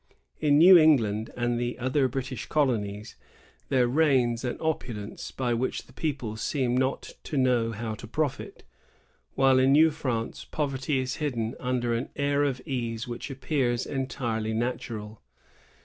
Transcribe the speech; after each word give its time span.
In 0.39 0.57
New 0.57 0.79
England 0.79 1.29
and 1.37 1.59
the 1.59 1.77
other 1.77 2.07
British 2.07 2.47
colonies 2.47 3.15
there 3.69 3.87
reigns 3.87 4.43
an 4.43 4.57
opulence 4.59 5.29
by 5.29 5.53
which 5.53 5.83
the 5.83 5.93
people 5.93 6.35
seem 6.37 6.75
not 6.75 7.11
to 7.25 7.37
know 7.37 7.71
how 7.71 7.93
to 7.93 8.07
profit; 8.07 8.63
while 9.35 9.59
in 9.59 9.73
New 9.73 9.91
France 9.91 10.43
poverty 10.43 10.97
is. 10.97 11.17
hidden 11.17 11.53
under 11.59 11.93
an 11.93 12.09
air 12.15 12.43
of 12.43 12.61
ease 12.65 13.07
which 13.07 13.29
appears 13.29 13.85
entirely 13.85 14.55
natural. 14.55 15.21